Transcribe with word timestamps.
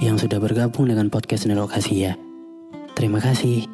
yang 0.00 0.16
sudah 0.16 0.40
bergabung 0.40 0.88
dengan 0.88 1.12
podcast 1.12 1.44
Nelokasi 1.44 2.08
ya. 2.08 2.16
Terima 2.96 3.20
kasih. 3.20 3.68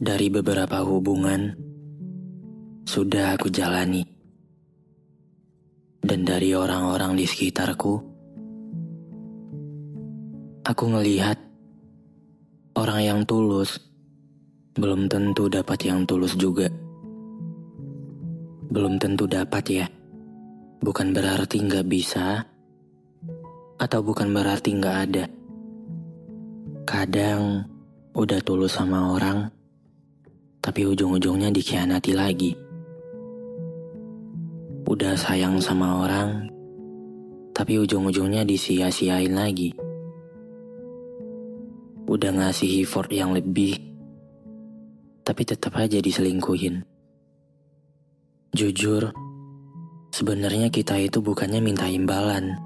Dari 0.00 0.28
beberapa 0.28 0.84
hubungan, 0.84 1.56
sudah 2.84 3.40
aku 3.40 3.48
jalani. 3.48 4.04
Dan 6.00 6.28
dari 6.28 6.52
orang-orang 6.52 7.16
di 7.16 7.24
sekitarku, 7.24 7.94
aku 10.64 10.84
ngelihat 10.92 11.40
orang 12.76 13.00
yang 13.00 13.20
tulus 13.24 13.80
belum 14.76 15.08
tentu 15.08 15.48
dapat 15.48 15.88
yang 15.88 16.04
tulus 16.04 16.36
juga. 16.36 16.68
Belum 18.68 18.96
tentu 19.00 19.24
dapat 19.24 19.64
ya. 19.68 19.86
Bukan 20.80 21.12
berarti 21.12 21.60
nggak 21.60 21.86
bisa, 21.92 22.40
atau 23.76 24.00
bukan 24.00 24.32
berarti 24.32 24.80
nggak 24.80 24.96
ada. 25.08 25.24
Kadang 26.88 27.68
udah 28.16 28.40
tulus 28.40 28.80
sama 28.80 29.12
orang, 29.12 29.52
tapi 30.64 30.88
ujung-ujungnya 30.88 31.52
dikhianati 31.52 32.12
lagi. 32.16 32.52
Udah 34.88 35.20
sayang 35.20 35.60
sama 35.60 36.00
orang, 36.00 36.48
tapi 37.52 37.76
ujung-ujungnya 37.76 38.48
disia-siain 38.48 39.36
lagi. 39.36 39.76
Udah 42.08 42.32
ngasih 42.40 42.88
effort 42.88 43.12
yang 43.12 43.36
lebih, 43.36 43.76
tapi 45.28 45.44
tetap 45.44 45.76
aja 45.76 46.00
diselingkuhin. 46.00 46.88
Jujur, 48.56 49.14
sebenarnya 50.10 50.68
kita 50.68 50.98
itu 50.98 51.22
bukannya 51.22 51.62
minta 51.62 51.86
imbalan. 51.86 52.58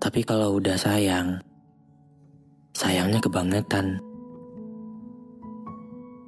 Tapi 0.00 0.20
kalau 0.24 0.60
udah 0.60 0.76
sayang, 0.76 1.40
sayangnya 2.76 3.20
kebangetan. 3.20 4.00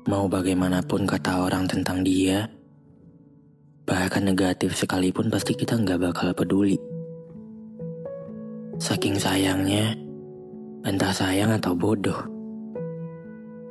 Mau 0.07 0.31
bagaimanapun 0.31 1.03
kata 1.03 1.45
orang 1.45 1.67
tentang 1.67 2.07
dia, 2.07 2.47
bahkan 3.85 4.23
negatif 4.23 4.79
sekalipun 4.79 5.27
pasti 5.29 5.53
kita 5.59 5.75
nggak 5.77 5.99
bakal 5.99 6.31
peduli. 6.31 6.79
Saking 8.79 9.19
sayangnya, 9.19 9.99
entah 10.87 11.11
sayang 11.11 11.53
atau 11.59 11.75
bodoh. 11.75 12.23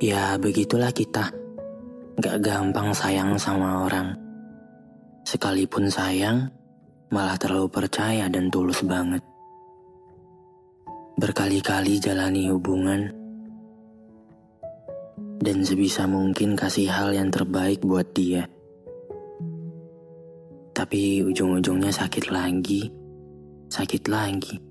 Ya 0.03 0.35
begitulah 0.35 0.91
kita, 0.91 1.31
nggak 2.19 2.43
gampang 2.43 2.91
sayang 2.91 3.39
sama 3.39 3.87
orang. 3.87 4.24
Sekalipun 5.25 5.89
sayang, 5.89 6.53
malah 7.09 7.33
terlalu 7.41 7.65
percaya 7.65 8.29
dan 8.29 8.53
tulus 8.53 8.85
banget. 8.85 9.25
Berkali-kali 11.17 11.97
jalani 11.97 12.53
hubungan, 12.53 13.09
dan 15.41 15.65
sebisa 15.65 16.05
mungkin 16.05 16.53
kasih 16.53 16.93
hal 16.93 17.09
yang 17.17 17.33
terbaik 17.33 17.81
buat 17.81 18.05
dia. 18.13 18.45
Tapi 20.77 21.25
ujung-ujungnya 21.25 21.89
sakit 21.89 22.29
lagi, 22.29 22.85
sakit 23.73 24.05
lagi. 24.05 24.61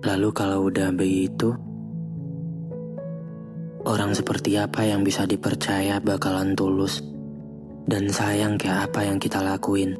Lalu 0.00 0.28
kalau 0.32 0.72
udah 0.72 0.96
begitu, 0.96 1.52
orang 3.84 4.16
seperti 4.16 4.56
apa 4.56 4.88
yang 4.88 5.04
bisa 5.04 5.28
dipercaya 5.28 6.00
bakalan 6.00 6.56
tulus 6.56 7.15
dan 7.86 8.10
sayang 8.10 8.58
kayak 8.58 8.90
apa 8.90 9.06
yang 9.06 9.22
kita 9.22 9.38
lakuin? 9.38 9.94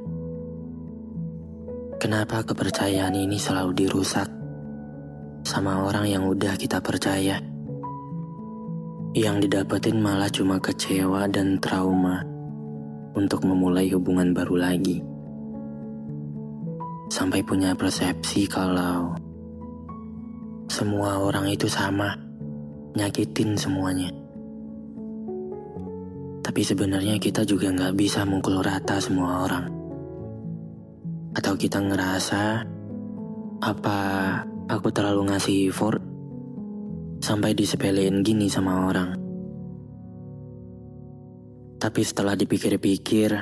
Kenapa 2.02 2.42
kepercayaan 2.42 3.14
ini 3.14 3.38
selalu 3.38 3.86
dirusak 3.86 4.26
sama 5.46 5.86
orang 5.86 6.10
yang 6.10 6.26
udah 6.26 6.58
kita 6.58 6.82
percaya? 6.82 7.38
Yang 9.16 9.48
didapetin 9.48 10.02
malah 10.02 10.28
cuma 10.28 10.60
kecewa 10.60 11.30
dan 11.30 11.56
trauma 11.62 12.20
untuk 13.16 13.46
memulai 13.46 13.88
hubungan 13.94 14.34
baru 14.34 14.60
lagi. 14.60 15.00
Sampai 17.06 17.40
punya 17.46 17.72
persepsi 17.72 18.50
kalau 18.50 19.14
semua 20.66 21.22
orang 21.22 21.48
itu 21.48 21.70
sama, 21.70 22.18
nyakitin 22.98 23.54
semuanya. 23.54 24.25
Tapi 26.56 26.72
sebenarnya 26.72 27.20
kita 27.20 27.44
juga 27.44 27.68
nggak 27.68 27.92
bisa 28.00 28.24
mukul 28.24 28.64
rata 28.64 28.96
semua 28.96 29.44
orang. 29.44 29.68
Atau 31.36 31.52
kita 31.52 31.84
ngerasa 31.84 32.64
apa 33.60 33.98
aku 34.64 34.88
terlalu 34.88 35.28
ngasih 35.28 35.68
effort 35.68 36.00
sampai 37.20 37.52
disepelein 37.52 38.24
gini 38.24 38.48
sama 38.48 38.88
orang. 38.88 39.20
Tapi 41.76 42.00
setelah 42.00 42.32
dipikir-pikir, 42.32 43.36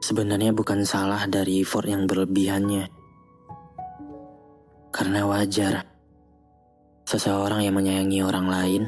sebenarnya 0.00 0.56
bukan 0.56 0.80
salah 0.80 1.28
dari 1.28 1.60
effort 1.60 1.92
yang 1.92 2.08
berlebihannya. 2.08 2.88
Karena 4.96 5.28
wajar, 5.28 5.84
seseorang 7.04 7.68
yang 7.68 7.76
menyayangi 7.76 8.24
orang 8.24 8.48
lain 8.48 8.82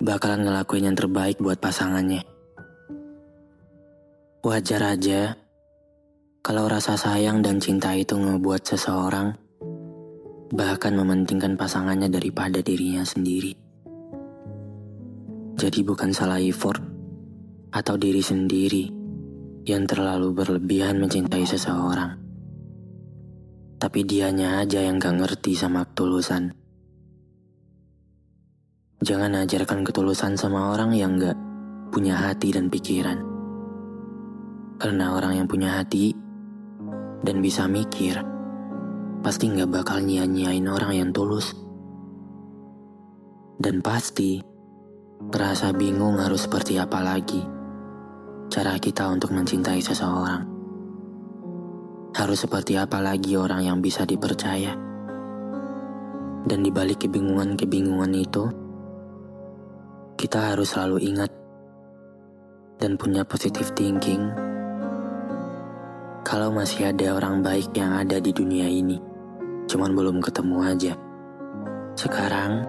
bakalan 0.00 0.44
ngelakuin 0.44 0.92
yang 0.92 0.96
terbaik 0.98 1.40
buat 1.40 1.56
pasangannya. 1.56 2.24
Wajar 4.44 4.82
aja 4.94 5.34
kalau 6.44 6.70
rasa 6.70 6.94
sayang 6.94 7.42
dan 7.42 7.58
cinta 7.58 7.90
itu 7.98 8.14
ngebuat 8.14 8.62
seseorang 8.62 9.34
bahkan 10.54 10.94
mementingkan 10.94 11.58
pasangannya 11.58 12.06
daripada 12.06 12.62
dirinya 12.62 13.02
sendiri. 13.02 13.58
Jadi 15.56 15.80
bukan 15.82 16.12
salah 16.12 16.38
effort 16.38 16.78
atau 17.72 17.94
diri 17.98 18.22
sendiri 18.22 18.86
yang 19.66 19.88
terlalu 19.88 20.30
berlebihan 20.30 21.02
mencintai 21.02 21.42
seseorang. 21.42 22.14
Tapi 23.76 24.00
dianya 24.06 24.62
aja 24.62 24.80
yang 24.80 25.02
gak 25.02 25.18
ngerti 25.18 25.58
sama 25.58 25.82
ketulusan. 25.90 26.65
Jangan 28.96 29.44
ajarkan 29.44 29.84
ketulusan 29.84 30.40
sama 30.40 30.72
orang 30.72 30.96
yang 30.96 31.20
gak 31.20 31.36
punya 31.92 32.16
hati 32.16 32.48
dan 32.48 32.72
pikiran. 32.72 33.20
Karena 34.80 35.12
orang 35.12 35.36
yang 35.36 35.44
punya 35.44 35.76
hati 35.76 36.16
dan 37.20 37.44
bisa 37.44 37.68
mikir, 37.68 38.24
pasti 39.20 39.52
nggak 39.52 39.68
bakal 39.68 40.00
nyia-nyiain 40.00 40.64
orang 40.64 40.92
yang 40.96 41.10
tulus. 41.12 41.52
Dan 43.60 43.84
pasti, 43.84 44.40
ngerasa 45.28 45.76
bingung 45.76 46.16
harus 46.16 46.48
seperti 46.48 46.80
apa 46.80 47.00
lagi 47.00 47.40
cara 48.48 48.80
kita 48.80 49.12
untuk 49.12 49.36
mencintai 49.36 49.80
seseorang. 49.84 50.44
Harus 52.16 52.48
seperti 52.48 52.80
apa 52.80 53.04
lagi 53.04 53.36
orang 53.36 53.60
yang 53.60 53.78
bisa 53.84 54.08
dipercaya. 54.08 54.72
Dan 56.48 56.64
di 56.64 56.72
balik 56.72 57.04
kebingungan-kebingungan 57.04 58.12
itu, 58.16 58.65
kita 60.16 60.56
harus 60.56 60.72
selalu 60.72 61.12
ingat 61.12 61.28
dan 62.80 62.96
punya 62.96 63.20
positive 63.20 63.68
thinking 63.76 64.32
kalau 66.24 66.50
masih 66.50 66.88
ada 66.88 67.14
orang 67.14 67.44
baik 67.44 67.70
yang 67.76 67.94
ada 67.94 68.18
di 68.18 68.32
dunia 68.32 68.66
ini. 68.66 68.98
cuman 69.66 69.98
belum 69.98 70.22
ketemu 70.22 70.56
aja. 70.62 70.94
Sekarang, 71.98 72.62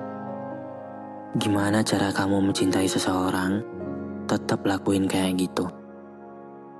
gimana 1.38 1.86
cara 1.86 2.10
kamu 2.10 2.50
mencintai 2.50 2.90
seseorang? 2.90 3.62
Tetap 4.26 4.66
lakuin 4.66 5.06
kayak 5.06 5.38
gitu. 5.38 5.70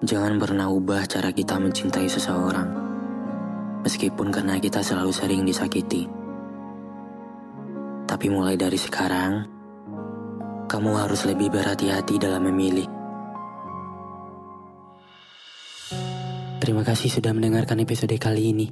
Jangan 0.02 0.42
pernah 0.42 0.74
ubah 0.74 1.06
cara 1.06 1.30
kita 1.30 1.62
mencintai 1.62 2.10
seseorang. 2.10 2.66
Meskipun 3.86 4.34
karena 4.34 4.58
kita 4.58 4.82
selalu 4.82 5.14
sering 5.14 5.46
disakiti. 5.46 6.10
Tapi 8.10 8.26
mulai 8.34 8.58
dari 8.58 8.82
sekarang, 8.82 9.57
kamu 10.68 10.92
harus 11.00 11.24
lebih 11.24 11.48
berhati-hati 11.50 12.20
dalam 12.20 12.44
memilih. 12.46 12.86
Terima 16.60 16.84
kasih 16.84 17.08
sudah 17.08 17.32
mendengarkan 17.32 17.80
episode 17.80 18.12
kali 18.20 18.52
ini. 18.52 18.68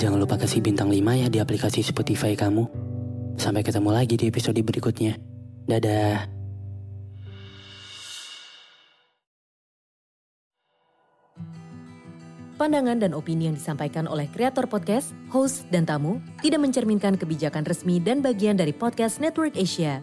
Jangan 0.00 0.16
lupa 0.16 0.40
kasih 0.40 0.64
bintang 0.64 0.88
5 0.88 0.96
ya 1.20 1.28
di 1.28 1.38
aplikasi 1.38 1.84
Spotify 1.84 2.32
kamu. 2.32 2.64
Sampai 3.36 3.60
ketemu 3.60 3.92
lagi 3.92 4.16
di 4.16 4.32
episode 4.32 4.56
berikutnya. 4.64 5.20
Dadah. 5.68 6.38
Pandangan 12.58 12.98
dan 12.98 13.14
opini 13.14 13.46
yang 13.46 13.54
disampaikan 13.54 14.10
oleh 14.10 14.26
kreator 14.34 14.66
podcast, 14.66 15.14
host, 15.30 15.70
dan 15.70 15.86
tamu 15.86 16.18
tidak 16.42 16.58
mencerminkan 16.58 17.14
kebijakan 17.14 17.62
resmi 17.62 18.02
dan 18.02 18.18
bagian 18.18 18.58
dari 18.58 18.74
podcast 18.74 19.22
Network 19.22 19.54
Asia. 19.54 20.02